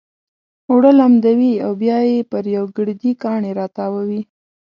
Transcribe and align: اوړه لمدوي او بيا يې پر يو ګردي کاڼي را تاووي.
اوړه 0.69 0.91
لمدوي 0.99 1.53
او 1.65 1.71
بيا 1.81 1.97
يې 2.09 2.19
پر 2.31 2.43
يو 2.55 2.65
ګردي 2.75 3.11
کاڼي 3.21 3.51
را 3.57 3.65
تاووي. 3.77 4.21